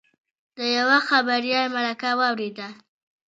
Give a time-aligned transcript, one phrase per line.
[0.57, 2.67] د یوه خبریال مرکه واورېده.